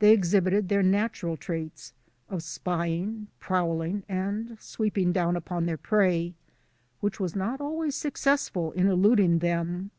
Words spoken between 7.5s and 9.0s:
always successful in